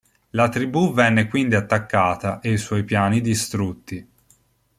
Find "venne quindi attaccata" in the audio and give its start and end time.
0.93-2.39